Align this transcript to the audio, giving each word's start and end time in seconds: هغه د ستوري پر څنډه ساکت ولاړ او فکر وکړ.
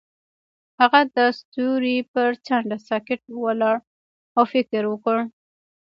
هغه 0.79 1.01
د 1.15 1.17
ستوري 1.39 1.97
پر 2.13 2.29
څنډه 2.45 2.77
ساکت 2.87 3.21
ولاړ 3.43 3.77
او 4.37 4.43
فکر 4.53 4.83
وکړ. 4.87 5.17